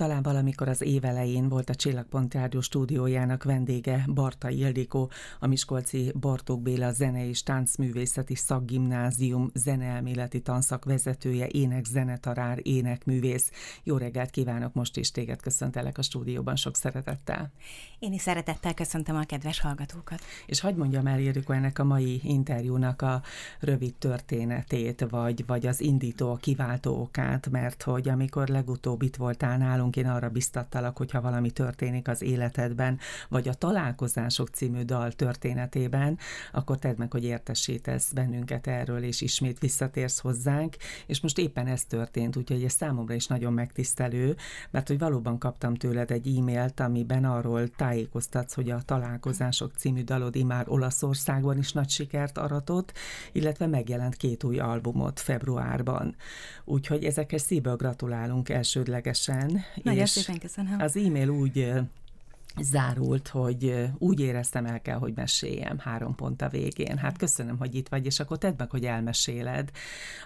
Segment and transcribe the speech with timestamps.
[0.00, 6.62] talán valamikor az évelején volt a Csillagpont Rádió stúdiójának vendége Barta Ildikó, a Miskolci Bartók
[6.62, 13.50] Béla Zene és Táncművészeti Szakgimnázium zeneelméleti tanszak vezetője, ének zenetarár, énekművész.
[13.82, 17.50] Jó reggelt kívánok, most is téged köszöntelek a stúdióban sok szeretettel.
[17.98, 20.20] Én is szeretettel köszöntöm a kedves hallgatókat.
[20.46, 23.22] És hagyd mondjam el, Ildikó, ennek a mai interjúnak a
[23.58, 29.58] rövid történetét, vagy, vagy az indító, a kiváltó okát, mert hogy amikor legutóbb itt voltál
[29.58, 36.18] nálunk, én arra biztattalak, hogyha valami történik az életedben, vagy a Találkozások című dal történetében,
[36.52, 40.76] akkor tedd meg, hogy értesítesz bennünket erről, és ismét visszatérsz hozzánk,
[41.06, 44.36] és most éppen ez történt, úgyhogy ez számomra is nagyon megtisztelő,
[44.70, 50.36] mert hogy valóban kaptam tőled egy e-mailt, amiben arról tájékoztatsz, hogy a Találkozások című dalod
[50.36, 52.92] imár Olaszországban is nagy sikert aratott,
[53.32, 56.16] illetve megjelent két új albumot februárban.
[56.64, 59.60] Úgyhogy ezekhez szívből gratulálunk elsődlegesen.
[59.82, 60.80] Nagyon szépen köszönöm.
[60.80, 61.72] Az e-mail úgy
[62.58, 66.96] zárult, hogy úgy éreztem el kell, hogy meséljem három pont a végén.
[66.96, 69.70] Hát köszönöm, hogy itt vagy, és akkor tedd meg, hogy elmeséled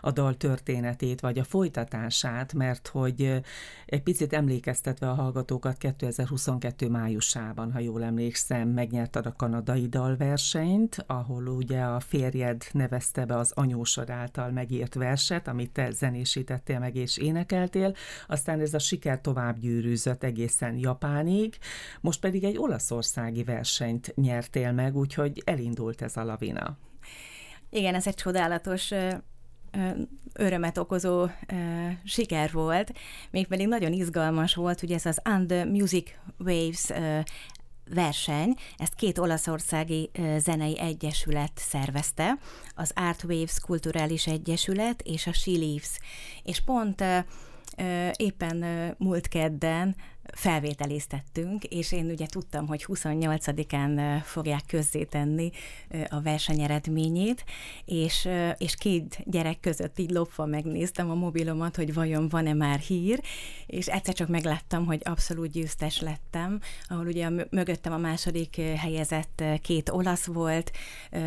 [0.01, 3.43] a dal történetét, vagy a folytatását, mert hogy
[3.87, 11.47] egy picit emlékeztetve a hallgatókat 2022 májusában, ha jól emlékszem, megnyerted a kanadai dalversenyt, ahol
[11.47, 17.17] ugye a férjed nevezte be az anyósod által megírt verset, amit te zenésítettél meg és
[17.17, 17.95] énekeltél,
[18.27, 21.57] aztán ez a siker tovább gyűrűzött egészen Japánig,
[22.01, 26.79] most pedig egy olaszországi versenyt nyertél meg, úgyhogy elindult ez a lavina.
[27.71, 28.91] Igen, ez egy csodálatos
[30.33, 31.27] örömet okozó
[32.05, 32.93] siker volt,
[33.31, 36.91] mégpedig nagyon izgalmas volt, ugye ez az And Music Waves
[37.91, 42.39] verseny, ezt két olaszországi zenei egyesület szervezte,
[42.75, 45.99] az Art Waves Kulturális Egyesület és a She Leaves.
[46.43, 47.05] És pont
[48.17, 48.65] éppen
[48.99, 49.97] múlt kedden
[50.33, 55.51] felvételiztettünk, és én ugye tudtam, hogy 28-án fogják közzétenni
[56.09, 57.45] a verseny eredményét,
[57.85, 63.21] és, és két gyerek között így lopva megnéztem a mobilomat, hogy vajon van-e már hír,
[63.67, 69.89] és egyszer csak megláttam, hogy abszolút győztes lettem, ahol ugye mögöttem a második helyezett két
[69.89, 70.71] olasz volt,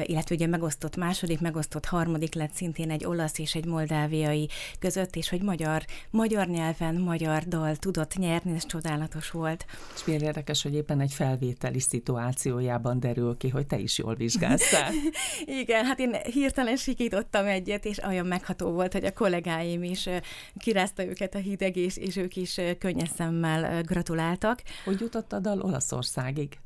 [0.04, 4.50] illetve ugye megosztott második, megosztott harmadik lett szintén egy olasz és egy moldáviai
[4.80, 8.86] között, és hogy magyar, magyar nyelven, magyar dal tudott nyerni, és csodálatos
[9.32, 9.66] volt.
[9.96, 14.92] És milyen érdekes, hogy éppen egy felvételi szituációjában derül ki, hogy te is jól vizsgáztál.
[15.62, 20.10] Igen, hát én hirtelen sikítottam egyet, és olyan megható volt, hogy a kollégáim is
[20.58, 24.62] kirázta őket a hideg, és, és ők is könnyes szemmel gratuláltak.
[24.86, 26.58] Hogy jutott a dal Olaszországig?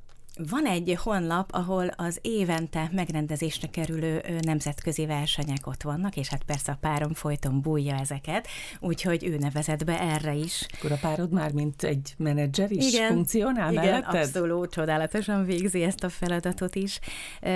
[0.49, 6.71] Van egy honlap, ahol az évente megrendezésre kerülő nemzetközi versenyek ott vannak, és hát persze
[6.71, 8.47] a párom folyton bújja ezeket,
[8.79, 10.65] úgyhogy ő nevezett be erre is.
[10.77, 14.15] Akkor a párod már mint egy menedzser is igen, funkcionál igen, melletted?
[14.15, 16.99] abszolút, csodálatosan végzi ezt a feladatot is.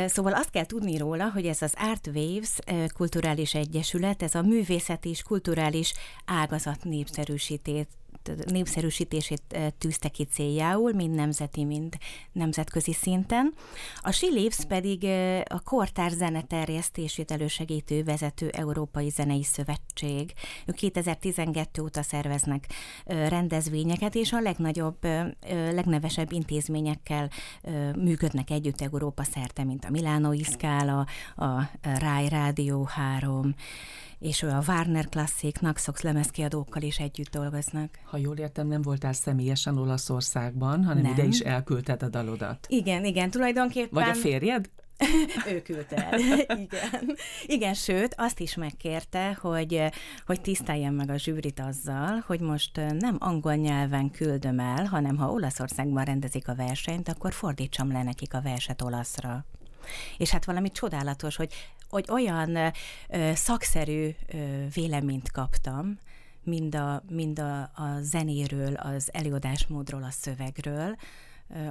[0.06, 2.52] Szóval azt kell tudni róla, hogy ez az Art Waves
[2.94, 5.94] kulturális egyesület, ez a művészeti és kulturális
[6.26, 7.88] ágazat népszerűsítét
[8.46, 9.42] népszerűsítését
[9.78, 11.96] tűzte ki céljául, mind nemzeti, mind
[12.32, 13.54] nemzetközi szinten.
[14.02, 14.28] A She
[14.68, 15.04] pedig
[15.48, 20.34] a kortár zene terjesztését elősegítő vezető Európai Zenei Szövetség.
[20.66, 22.68] Ők 2012 óta szerveznek
[23.06, 24.98] rendezvényeket, és a legnagyobb,
[25.50, 27.30] legnevesebb intézményekkel
[27.96, 33.56] működnek együtt Európa szerte, mint a Milánói Szkála, a Rai Rádió 3,
[34.20, 38.00] és ő a Warner Classic Naxox lemezkiadókkal is együtt dolgoznak.
[38.04, 41.12] Ha jól értem, nem voltál személyesen Olaszországban, hanem nem.
[41.12, 42.66] ide is elküldted a dalodat.
[42.70, 44.04] Igen, igen, tulajdonképpen...
[44.04, 44.70] Vagy a férjed?
[45.54, 46.20] ő küldte el.
[46.66, 47.18] Igen.
[47.46, 49.84] Igen, sőt, azt is megkérte, hogy,
[50.26, 55.32] hogy tiszteljen meg a zsűrit azzal, hogy most nem angol nyelven küldöm el, hanem ha
[55.32, 59.46] Olaszországban rendezik a versenyt, akkor fordítsam le nekik a verset olaszra.
[60.18, 61.54] És hát valami csodálatos, hogy,
[61.90, 62.56] hogy olyan
[63.10, 66.00] ö, szakszerű ö, véleményt kaptam,
[66.44, 70.96] mind a, mind a, a zenéről, az előadásmódról, a szövegről,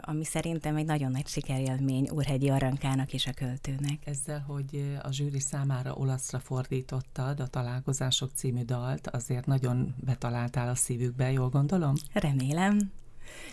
[0.01, 4.07] ami szerintem egy nagyon nagy sikerélmény Úrhegyi Arankának és a költőnek.
[4.07, 10.75] Ezzel, hogy a zsűri számára olaszra fordítottad a Találkozások című dalt, azért nagyon betaláltál a
[10.75, 11.95] szívükbe, jól gondolom?
[12.13, 12.93] Remélem.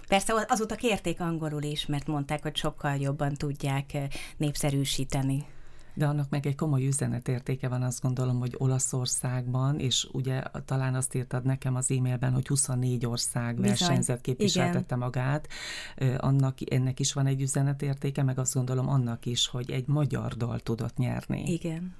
[0.07, 3.97] Persze azóta kérték angolul is, mert mondták, hogy sokkal jobban tudják
[4.37, 5.45] népszerűsíteni.
[5.93, 11.15] De annak meg egy komoly üzenetértéke van, azt gondolom, hogy Olaszországban, és ugye talán azt
[11.15, 13.69] írtad nekem az e-mailben, hogy 24 ország Bizony.
[13.69, 14.97] versenyzet képviseltette Igen.
[14.97, 15.47] magát,
[16.17, 20.59] annak, ennek is van egy üzenetértéke, meg azt gondolom annak is, hogy egy magyar dal
[20.59, 21.51] tudott nyerni.
[21.51, 21.95] Igen.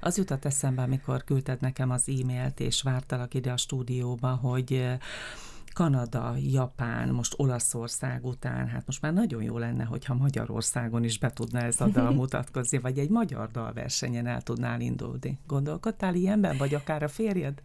[0.00, 4.86] Az jutott eszembe, amikor küldted nekem az e-mailt, és vártalak ide a stúdióba, hogy
[5.76, 11.30] Kanada, Japán, most Olaszország után, hát most már nagyon jó lenne, hogyha Magyarországon is be
[11.30, 15.38] tudna ez a dal mutatkozni, vagy egy magyar dalversenyen el tudnál indulni.
[15.46, 17.62] Gondolkodtál ilyenben, vagy akár a férjed?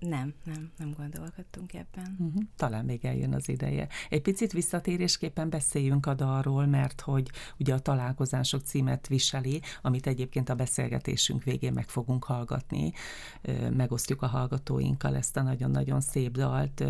[0.00, 2.16] Nem, nem, nem gondolkodtunk ebben.
[2.18, 2.42] Uh-huh.
[2.56, 3.88] Talán még eljön az ideje.
[4.08, 10.48] Egy picit visszatérésképpen beszéljünk a dalról, mert hogy ugye a találkozások címet viseli, amit egyébként
[10.48, 12.92] a beszélgetésünk végén meg fogunk hallgatni.
[13.70, 16.84] Megosztjuk a hallgatóinkkal ezt a nagyon-nagyon szép dalt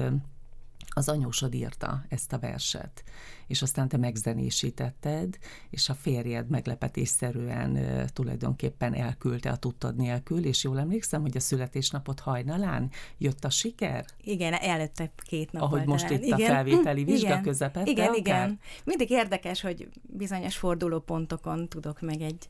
[0.94, 3.04] az anyósod írta ezt a verset,
[3.46, 5.38] és aztán te megzenésítetted,
[5.70, 11.40] és a férjed meglepetésszerűen uh, tulajdonképpen elküldte a tudtad nélkül, és jól emlékszem, hogy a
[11.40, 14.04] születésnapot hajnalán jött a siker?
[14.22, 15.62] Igen, előtte két nap.
[15.62, 16.40] Ahogy most itt igen.
[16.40, 17.42] a felvételi vizsga igen.
[17.42, 17.90] közepette?
[17.90, 18.18] Igen, akár?
[18.18, 18.60] igen.
[18.84, 22.48] Mindig érdekes, hogy bizonyos fordulópontokon tudok meg egy,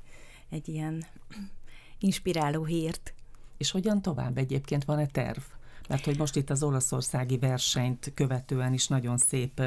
[0.51, 1.05] egy ilyen
[1.99, 3.15] inspiráló hírt.
[3.57, 5.41] És hogyan tovább egyébként van-e terv?
[5.91, 9.63] Mert hogy most itt az olaszországi versenyt követően is nagyon szép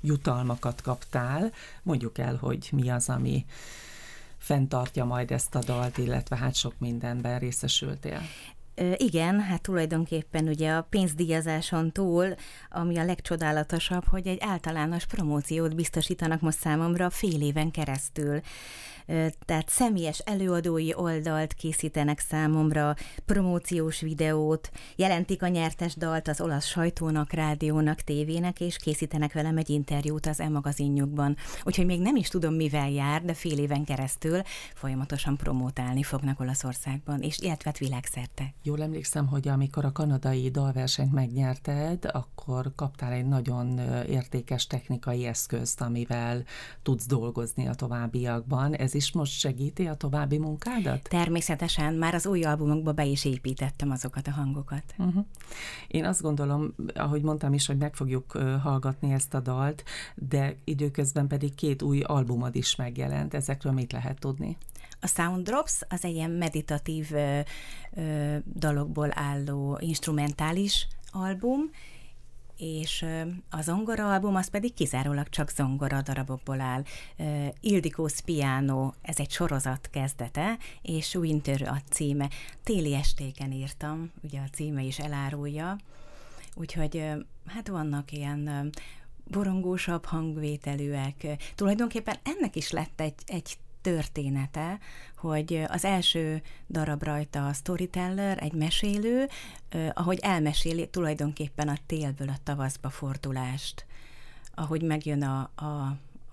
[0.00, 1.52] jutalmakat kaptál.
[1.82, 3.44] Mondjuk el, hogy mi az, ami
[4.38, 8.20] fenntartja majd ezt a dalt, illetve hát sok mindenben részesültél.
[8.96, 12.34] Igen, hát tulajdonképpen ugye a pénzdíjazáson túl,
[12.70, 18.40] ami a legcsodálatosabb, hogy egy általános promóciót biztosítanak most számomra fél éven keresztül
[19.44, 22.94] tehát személyes előadói oldalt készítenek számomra,
[23.26, 29.70] promóciós videót, jelentik a nyertes dalt az olasz sajtónak, rádiónak, tévének, és készítenek velem egy
[29.70, 31.36] interjút az e-magazinjukban.
[31.64, 34.42] Úgyhogy még nem is tudom, mivel jár, de fél éven keresztül
[34.74, 38.54] folyamatosan promótálni fognak Olaszországban, és illetve hát világszerte.
[38.64, 43.78] Jól emlékszem, hogy amikor a kanadai dalversenyt megnyerted, akkor kaptál egy nagyon
[44.08, 46.42] értékes technikai eszközt, amivel
[46.82, 48.74] tudsz dolgozni a továbbiakban.
[48.74, 51.08] Ez is most segíti a további munkádat?
[51.08, 54.94] Természetesen, már az új albumokba be is építettem azokat a hangokat.
[54.98, 55.24] Uh-huh.
[55.88, 58.32] Én azt gondolom, ahogy mondtam is, hogy meg fogjuk
[58.62, 59.84] hallgatni ezt a dalt,
[60.14, 63.34] de időközben pedig két új albumod is megjelent.
[63.34, 64.56] Ezekről mit lehet tudni?
[65.00, 67.40] A Sound Drops az egy ilyen meditatív ö,
[67.94, 71.70] ö, dalokból álló instrumentális album,
[72.62, 73.04] és
[73.50, 76.84] a zongora album az pedig kizárólag csak zongora darabokból áll.
[77.60, 82.30] Ildikó's Piano, ez egy sorozat kezdete, és Winter a címe.
[82.64, 85.76] Téli estéken írtam, ugye a címe is elárulja,
[86.54, 87.04] úgyhogy
[87.46, 88.70] hát vannak ilyen
[89.30, 91.26] borongósabb hangvételűek.
[91.54, 94.78] Tulajdonképpen ennek is lett egy, egy története,
[95.16, 99.28] hogy az első darab rajta a storyteller, egy mesélő,
[99.92, 103.86] ahogy elmeséli tulajdonképpen a télből a tavaszba fordulást,
[104.54, 105.64] ahogy megjön a, a,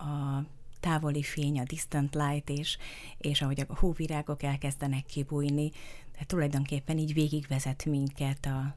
[0.04, 0.44] a
[0.80, 2.78] távoli fény, a distant light, és,
[3.18, 5.70] és ahogy a hóvirágok elkezdenek kibújni,
[6.18, 8.74] de tulajdonképpen így végigvezet minket a,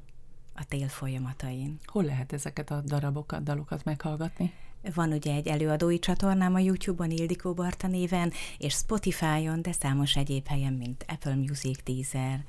[0.54, 1.80] a tél folyamatain.
[1.86, 4.54] Hol lehet ezeket a darabokat, dalokat meghallgatni?
[4.94, 10.48] Van ugye egy előadói csatornám a YouTube-on Ildikó Barta néven, és Spotify-on, de számos egyéb
[10.48, 12.46] helyen, mint Apple Music, Deezer.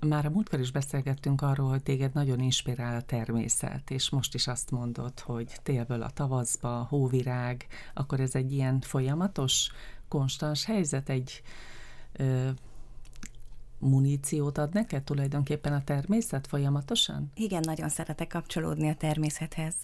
[0.00, 4.46] Már a múltkor is beszélgettünk arról, hogy téged nagyon inspirál a természet, és most is
[4.46, 9.70] azt mondod, hogy télből a tavaszba, hóvirág, akkor ez egy ilyen folyamatos,
[10.08, 11.42] konstans helyzet, egy
[12.12, 12.48] ö,
[13.78, 17.30] muníciót ad neked tulajdonképpen a természet folyamatosan?
[17.34, 19.74] Igen, nagyon szeretek kapcsolódni a természethez.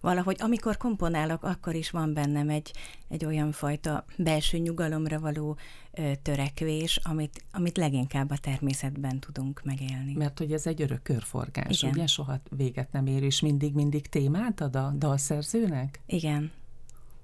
[0.00, 2.72] Valahogy amikor komponálok, akkor is van bennem egy,
[3.08, 5.56] egy olyan fajta belső nyugalomra való
[5.92, 10.14] ö, törekvés, amit, amit leginkább a természetben tudunk megélni.
[10.14, 11.94] Mert hogy ez egy örök körforgás, Igen.
[11.94, 12.06] ugye?
[12.06, 16.00] Soha véget nem ér, és mindig-mindig témát ad a dalszerzőnek?
[16.06, 16.52] Igen.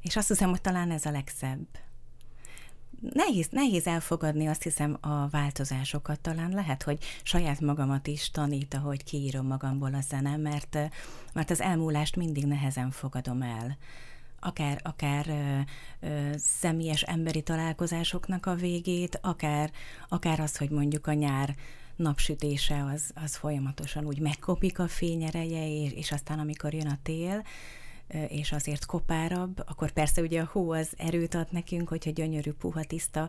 [0.01, 1.67] És azt hiszem, hogy talán ez a legszebb
[3.01, 6.21] nehéz, nehéz elfogadni azt hiszem a változásokat.
[6.21, 10.79] Talán lehet, hogy saját magamat is tanít, ahogy kiírom magamból a zene, mert,
[11.33, 13.77] mert az elmúlást mindig nehezen fogadom el.
[14.41, 15.59] Akár, akár ö,
[16.07, 19.71] ö, személyes emberi találkozásoknak a végét, akár,
[20.09, 21.55] akár az, hogy mondjuk a nyár
[21.97, 27.45] napsütése az, az folyamatosan úgy megkopik a fényereje, és, és aztán amikor jön a tél,
[28.29, 32.85] és azért kopárabb, akkor persze ugye a hó az erőt ad nekünk, hogyha gyönyörű, puha,
[32.85, 33.29] tiszta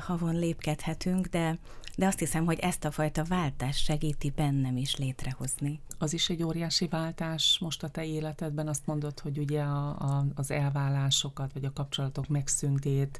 [0.00, 1.58] havon lépkedhetünk, de,
[1.96, 5.80] de azt hiszem, hogy ezt a fajta váltást segíti bennem is létrehozni.
[5.98, 10.26] Az is egy óriási váltás most a te életedben, azt mondod, hogy ugye a, a,
[10.34, 13.18] az elvállásokat, vagy a kapcsolatok megszüntét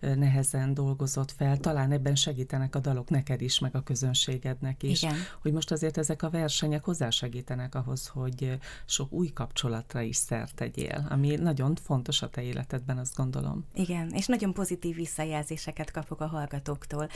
[0.00, 5.02] nehezen dolgozott fel, talán ebben segítenek a dalok neked is, meg a közönségednek is.
[5.02, 5.16] Igen.
[5.42, 11.06] Hogy most azért ezek a versenyek hozzásegítenek ahhoz, hogy sok új kapcsolatra is szert tegyél,
[11.10, 13.66] ami nagyon fontos a te életedben, azt gondolom.
[13.74, 17.08] Igen, és nagyon pozitív visszajelzéseket kapok a hallgatóktól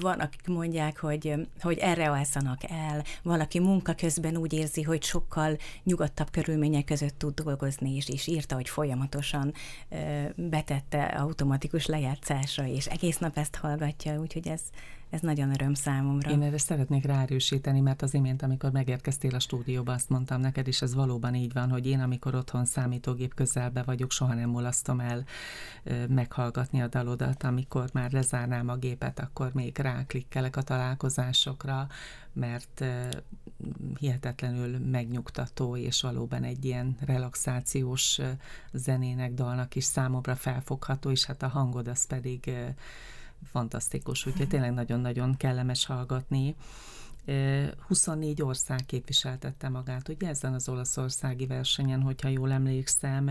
[0.00, 5.56] van, akik mondják, hogy, hogy erre alszanak el, valaki munka közben úgy érzi, hogy sokkal
[5.82, 9.52] nyugodtabb körülmények között tud dolgozni, és, és írta, hogy folyamatosan
[10.34, 14.60] betette automatikus lejátszásra, és egész nap ezt hallgatja, úgyhogy ez,
[15.14, 16.30] ez nagyon öröm számomra.
[16.30, 20.82] Én erre szeretnék ráerősíteni, mert az imént, amikor megérkeztél a stúdióba, azt mondtam neked, és
[20.82, 25.24] ez valóban így van, hogy én, amikor otthon számítógép közelbe vagyok, soha nem mulasztom el
[26.08, 31.86] meghallgatni a dalodat, amikor már lezárnám a gépet, akkor még ráklikkelek a találkozásokra,
[32.32, 32.84] mert
[33.98, 38.20] hihetetlenül megnyugtató, és valóban egy ilyen relaxációs
[38.72, 42.50] zenének, dalnak is számomra felfogható, és hát a hangod az pedig
[43.42, 46.56] fantasztikus, úgyhogy tényleg nagyon-nagyon kellemes hallgatni.
[47.86, 53.30] 24 ország képviseltette magát, ugye ezen az olaszországi versenyen, hogyha jól emlékszem,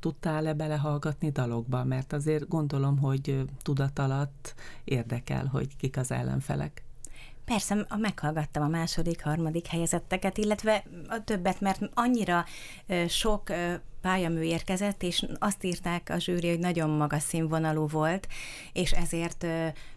[0.00, 1.84] tudtál-e belehallgatni dalokba?
[1.84, 6.85] Mert azért gondolom, hogy tudat alatt érdekel, hogy kik az ellenfelek.
[7.46, 12.44] Persze, meghallgattam a második, harmadik helyezetteket, illetve a többet, mert annyira
[13.08, 13.50] sok
[14.00, 18.28] pályamű érkezett, és azt írták a zsűri, hogy nagyon magas színvonalú volt,
[18.72, 19.46] és ezért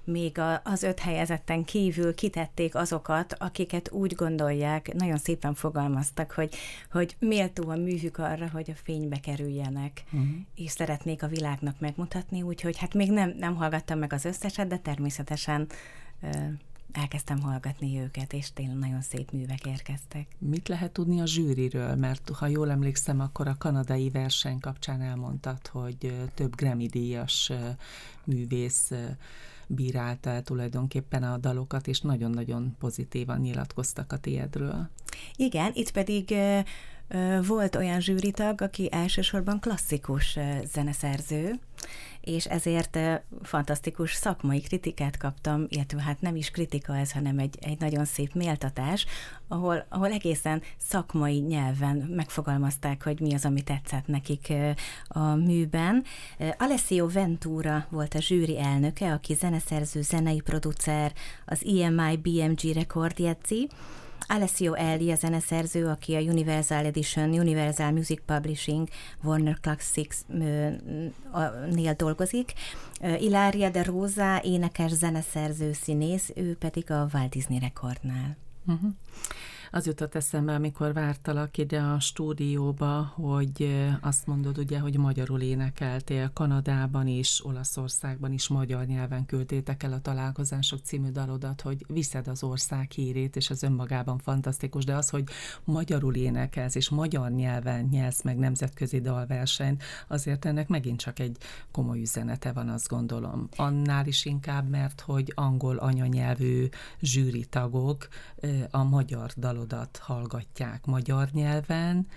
[0.03, 6.55] még az öt helyezetten kívül kitették azokat, akiket úgy gondolják, nagyon szépen fogalmaztak, hogy,
[6.91, 10.29] hogy méltó a művük arra, hogy a fénybe kerüljenek, uh-huh.
[10.55, 14.77] és szeretnék a világnak megmutatni, úgyhogy hát még nem, nem hallgattam meg az összeset, de
[14.77, 15.67] természetesen
[16.91, 20.27] elkezdtem hallgatni őket, és tényleg nagyon szép művek érkeztek.
[20.37, 21.95] Mit lehet tudni a zsűriről?
[21.95, 27.51] Mert ha jól emlékszem, akkor a kanadai verseny kapcsán elmondtad, hogy több Grammy-díjas
[28.23, 28.91] művész
[29.67, 34.89] bírálta tulajdonképpen a dalokat, és nagyon-nagyon pozitívan nyilatkoztak a tiédről.
[35.35, 36.35] Igen, itt pedig
[37.47, 40.37] volt olyan zsűritag, aki elsősorban klasszikus
[40.73, 41.59] zeneszerző,
[42.21, 42.99] és ezért
[43.41, 48.33] fantasztikus szakmai kritikát kaptam, illetve hát nem is kritika ez, hanem egy, egy nagyon szép
[48.33, 49.05] méltatás,
[49.47, 54.53] ahol, ahol egészen szakmai nyelven megfogalmazták, hogy mi az, ami tetszett nekik
[55.07, 56.03] a műben.
[56.57, 61.13] Alessio Ventura volt a zsűri elnöke, aki zeneszerző, zenei producer,
[61.45, 63.69] az EMI BMG rekordjegyzi,
[64.27, 68.87] Alessio Elli a zeneszerző, aki a Universal Edition, Universal Music Publishing,
[69.23, 70.81] Warner Classics-nél
[71.97, 72.53] dolgozik.
[73.19, 78.37] Ilaria de Rosa, énekes, zeneszerző, színész, ő pedig a Walt Disney Rekordnál.
[78.67, 78.89] Uh-huh.
[79.71, 86.31] Az jutott eszembe, amikor vártalak ide a stúdióba, hogy azt mondod ugye, hogy magyarul énekeltél
[86.33, 92.43] Kanadában is, Olaszországban is magyar nyelven küldtétek el a találkozások című dalodat, hogy viszed az
[92.43, 95.23] ország hírét, és ez önmagában fantasztikus, de az, hogy
[95.63, 101.37] magyarul énekelsz, és magyar nyelven nyelsz meg nemzetközi dalversenyt, azért ennek megint csak egy
[101.71, 103.49] komoly üzenete van, azt gondolom.
[103.55, 106.67] Annál is inkább, mert hogy angol anyanyelvű
[107.01, 108.07] zsűri tagok
[108.69, 112.07] a magyar dalot dalodat hallgatják magyar nyelven,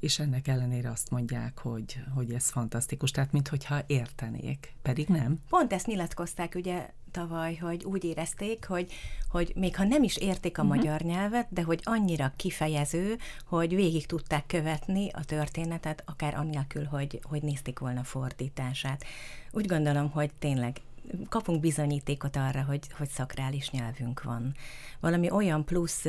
[0.00, 5.38] és ennek ellenére azt mondják, hogy, hogy ez fantasztikus, tehát minthogyha értenék, pedig nem.
[5.48, 8.92] Pont ezt nyilatkozták ugye tavaly, hogy úgy érezték, hogy,
[9.30, 10.76] hogy még ha nem is értik a uh-huh.
[10.76, 17.20] magyar nyelvet, de hogy annyira kifejező, hogy végig tudták követni a történetet, akár annélkül, hogy,
[17.22, 19.04] hogy nézték volna fordítását.
[19.52, 20.80] Úgy gondolom, hogy tényleg
[21.28, 24.54] kapunk bizonyítékot arra, hogy, hogy szakrális nyelvünk van.
[25.00, 26.04] Valami olyan plusz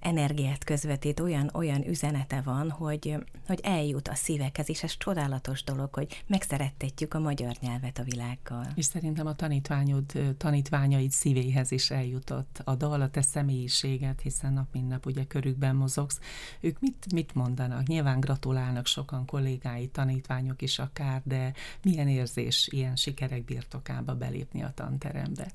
[0.00, 5.94] energiát közvetít, olyan, olyan üzenete van, hogy, hogy eljut a szívekhez, és ez csodálatos dolog,
[5.94, 8.66] hogy megszerettetjük a magyar nyelvet a világgal.
[8.74, 14.68] És szerintem a tanítványod, tanítványaid szívéhez is eljutott a dal, a te személyiséget, hiszen nap
[14.72, 16.20] mint nap ugye körükben mozogsz.
[16.60, 17.86] Ők mit, mit mondanak?
[17.86, 24.33] Nyilván gratulálnak sokan kollégái, tanítványok is akár, de milyen érzés ilyen sikerek birtokába belépni?
[24.34, 25.46] Belépni a tanterembe.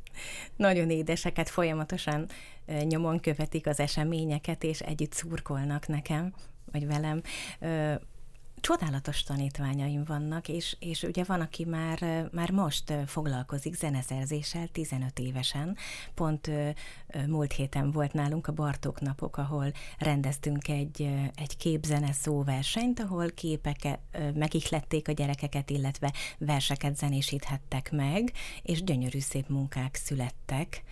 [0.56, 2.28] Nagyon édeseket folyamatosan
[2.84, 6.34] nyomon követik az eseményeket, és együtt szurkolnak nekem,
[6.72, 7.22] vagy velem
[8.62, 15.78] csodálatos tanítványaim vannak, és, és ugye van, aki már, már most foglalkozik zeneszerzéssel 15 évesen.
[16.14, 16.52] Pont
[17.28, 24.00] múlt héten volt nálunk a Bartók napok, ahol rendeztünk egy, egy képzene szóversenyt, ahol képeket
[24.34, 30.84] megihlették a gyerekeket, illetve verseket zenésíthettek meg, és gyönyörű szép munkák születtek.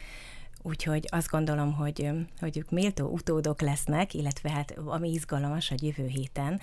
[0.67, 2.09] Úgyhogy azt gondolom, hogy,
[2.39, 6.59] hogy ők méltó utódok lesznek, illetve hát ami izgalmas, hogy jövő héten,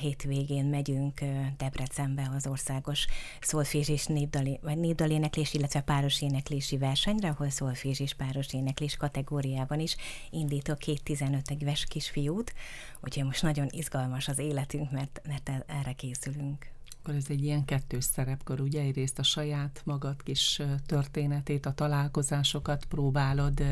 [0.00, 1.20] hétvégén megyünk
[1.56, 3.06] Debrecenbe az országos
[3.40, 9.80] szolfés és népdali, vagy népdaléneklés, illetve páros éneklési versenyre, ahol szolfés és páros éneklés kategóriában
[9.80, 9.96] is
[10.30, 12.52] indítok két 15 éves kisfiút,
[13.00, 16.70] úgyhogy most nagyon izgalmas az életünk, mert, mert erre készülünk.
[17.02, 18.80] Akkor ez egy ilyen kettős szerepkör, ugye?
[18.80, 23.62] Egyrészt a saját magad kis történetét, a találkozásokat próbálod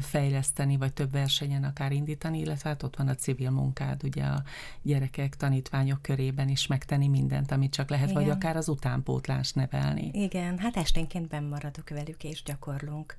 [0.00, 4.42] fejleszteni, vagy több versenyen akár indítani, illetve hát ott van a civil munkád, ugye a
[4.82, 8.22] gyerekek, tanítványok körében is megtenni mindent, amit csak lehet, Igen.
[8.22, 10.10] vagy akár az utánpótlás nevelni.
[10.12, 13.16] Igen, hát esténként bennmaradok velük és gyakorlunk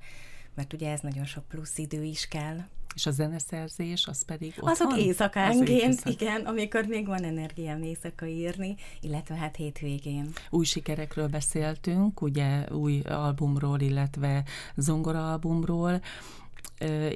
[0.54, 2.58] mert ugye ez nagyon sok plusz idő is kell.
[2.94, 8.26] És a zeneszerzés, az pedig ott Azok éjszakánként, Az igen, amikor még van energiám éjszaka
[8.26, 10.32] írni, illetve hát hétvégén.
[10.50, 14.44] Új sikerekről beszéltünk, ugye új albumról, illetve
[14.76, 16.00] zongoraalbumról.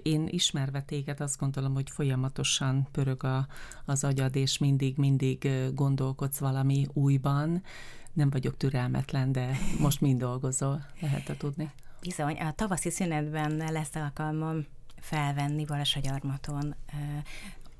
[0.02, 3.46] Én ismerve téged azt gondolom, hogy folyamatosan pörög a,
[3.84, 7.62] az agyad, és mindig-mindig gondolkodsz valami újban.
[8.12, 11.70] Nem vagyok türelmetlen, de most mind dolgozol, lehet tudni.
[12.02, 14.66] Bizony, a tavaszi szünetben lesz alkalmam
[15.00, 16.74] felvenni Valasagyarmaton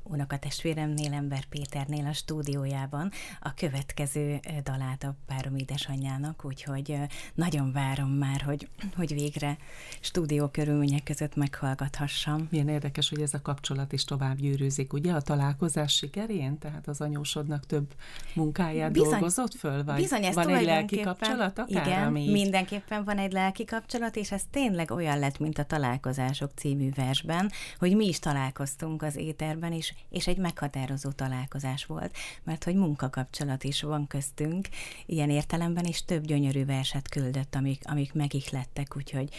[0.03, 6.99] unokatestvéremnél, Ember Péternél a stúdiójában a következő dalát a párom édesanyjának, úgyhogy
[7.35, 9.57] nagyon várom már, hogy, hogy végre
[10.01, 12.47] stúdió körülmények között meghallgathassam.
[12.51, 16.59] Milyen érdekes, hogy ez a kapcsolat is tovább gyűrűzik, ugye, a találkozás sikerén?
[16.59, 17.95] Tehát az anyósodnak több
[18.35, 19.85] munkáját bizony, dolgozott föl?
[19.85, 21.87] Vagy bizony, ez van egy lelki kapcsolat akár?
[21.87, 22.31] Igen, ami...
[22.31, 27.51] mindenképpen van egy lelki kapcsolat, és ez tényleg olyan lett, mint a Találkozások című versben,
[27.79, 33.65] hogy mi is találkoztunk az éterben, és és egy meghatározó találkozás volt, mert hogy munkakapcsolat
[33.65, 34.69] is van köztünk.
[35.07, 39.35] Ilyen értelemben, és több gyönyörű verset küldött, amik, amik megihlettek, úgyhogy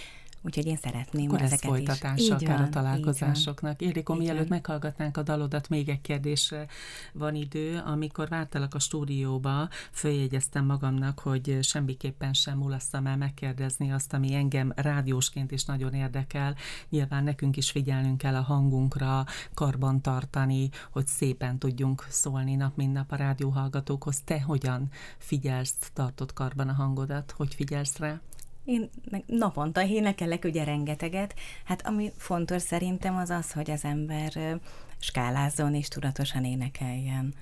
[0.45, 2.29] Úgyhogy én szeretném Akkor ezeket ez folytatása is.
[2.29, 3.81] akár van, a találkozásoknak.
[3.81, 6.65] Ildikó, mielőtt meghallgatnánk a dalodat, még egy kérdésre
[7.13, 7.81] van idő.
[7.85, 14.71] Amikor vártalak a stúdióba, följegyeztem magamnak, hogy semmiképpen sem mulasszam el megkérdezni azt, ami engem
[14.75, 16.55] rádiósként is nagyon érdekel.
[16.89, 22.93] Nyilván nekünk is figyelnünk kell a hangunkra, karban tartani, hogy szépen tudjunk szólni nap, mint
[22.93, 24.21] nap a rádióhallgatókhoz.
[24.21, 27.33] Te hogyan figyelsz, tartod karban a hangodat?
[27.37, 28.21] Hogy figyelsz rá?
[28.65, 28.89] Én
[29.25, 31.35] naponta énekelek ugye rengeteget.
[31.63, 34.59] Hát ami fontos szerintem az az, hogy az ember
[34.99, 37.33] skálázzon és tudatosan énekeljen.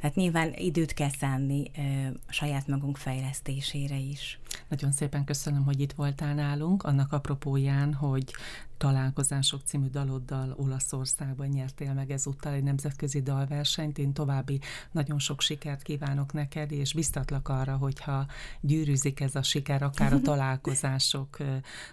[0.00, 1.80] Tehát nyilván időt kell szánni ö,
[2.28, 4.38] saját magunk fejlesztésére is.
[4.68, 8.32] Nagyon szépen köszönöm, hogy itt voltál nálunk, annak apropóján, hogy
[8.78, 13.98] Találkozások című daloddal Olaszországban nyertél meg ezúttal egy nemzetközi dalversenyt.
[13.98, 14.60] Én további
[14.92, 18.26] nagyon sok sikert kívánok neked, és biztatlak arra, hogyha
[18.60, 21.36] gyűrűzik ez a siker, akár a találkozások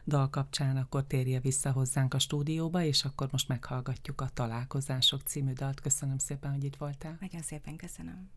[0.05, 5.53] dal kapcsán, akkor térje vissza hozzánk a stúdióba, és akkor most meghallgatjuk a Találkozások című
[5.53, 5.81] dalt.
[5.81, 7.17] Köszönöm szépen, hogy itt voltál.
[7.19, 8.29] Nagyon szépen köszönöm.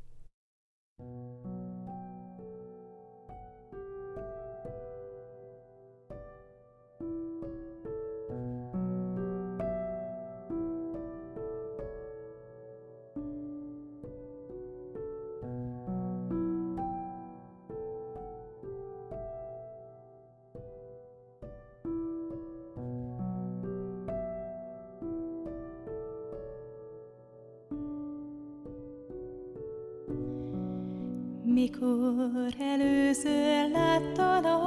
[31.58, 34.60] Mikor először láttalak,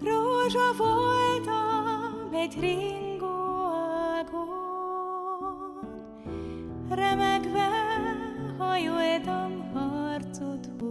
[0.00, 3.26] rózsa voltam egy ringó
[4.18, 4.48] ágon,
[6.88, 7.68] remegve
[8.58, 10.84] hajoltam harcodhoz.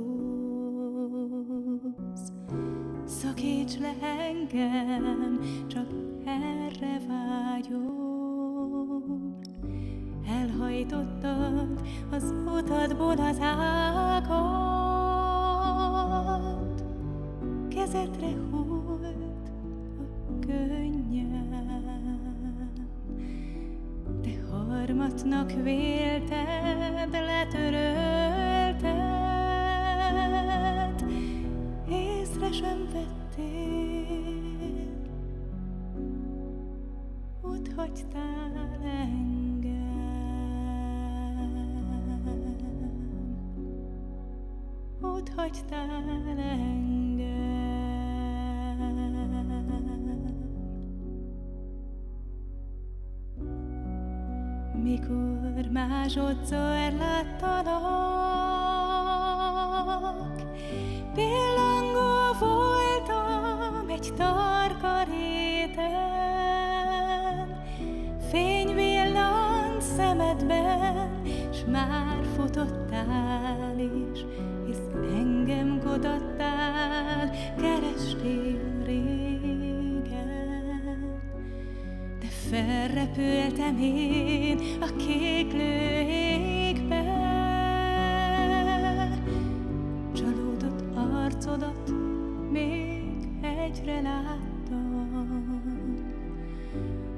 [3.06, 5.88] Szakíts le engem, csak
[6.26, 7.99] erre vágyom,
[12.12, 14.80] az utadból az ágat,
[17.70, 19.50] kezedre hult
[20.28, 21.50] a könnyem,
[24.22, 28.26] de harmatnak vélted, letörölted,
[31.90, 34.28] észre sem vettél,
[37.42, 38.52] ott hagytál
[38.84, 39.39] engem.
[45.20, 46.78] Ott hagytál engem.
[54.84, 58.02] Mikor másodszor láttalak,
[61.14, 61.59] pillangó
[76.00, 77.32] mutattál,
[77.62, 80.20] kerestél régen.
[82.20, 87.04] De felrepültem én a kék égbe,
[90.14, 91.94] csalódott arcodat
[92.52, 94.48] még egyre láttam.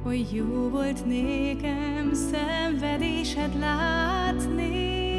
[0.04, 5.11] hogy jó volt nékem szenvedésed látni,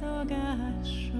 [0.00, 1.14] kacagással.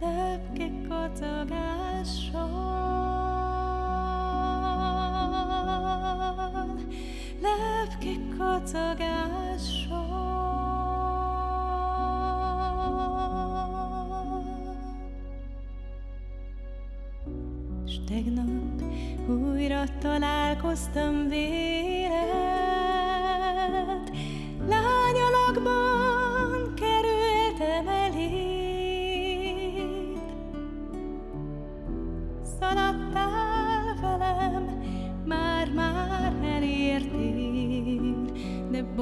[0.00, 2.48] Lepkek kacagással,
[7.40, 10.16] lepkek kacagással.
[17.86, 18.82] S tegnap
[19.28, 22.07] újra találkoztam véled,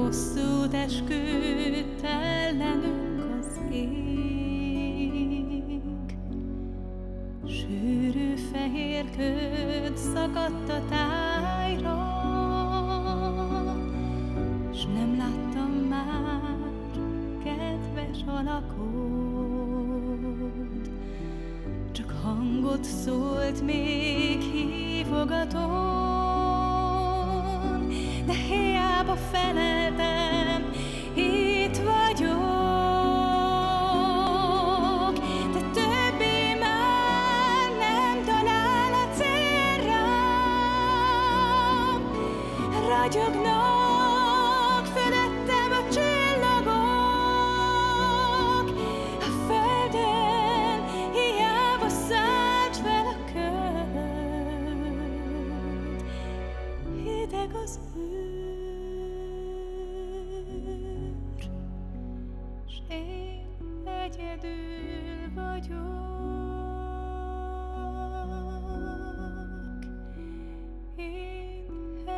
[0.07, 3.87] bosszút esküdt ellenünk az ég.
[7.45, 11.97] Sűrű fehér köd szakadt a tájra,
[14.73, 16.57] S nem láttam már
[17.43, 18.89] kedves alakot,
[21.91, 25.67] Csak hangot szólt még hívogaton,
[28.25, 28.66] De hiába
[29.09, 30.16] offended.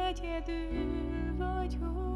[0.10, 2.09] Egyedül vagyok.